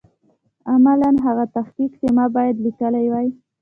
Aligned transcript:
عملاً 0.73 1.11
هغه 1.25 1.45
تحقیق 1.55 1.91
چې 2.01 2.07
ما 2.17 2.25
باید 2.35 2.55
لیکلی 2.65 3.05
وای. 3.11 3.27